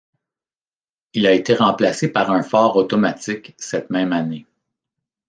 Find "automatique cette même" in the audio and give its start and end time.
2.75-4.13